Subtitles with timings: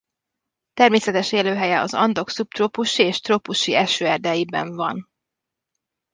[0.73, 5.09] Természetes élőhelye az Andok szubtrópusi és trópusi esőerdjeiben van.